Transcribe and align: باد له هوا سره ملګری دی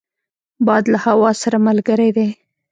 باد 0.65 0.83
له 0.93 0.99
هوا 1.05 1.31
سره 1.41 1.57
ملګری 1.67 2.09
دی 2.17 2.27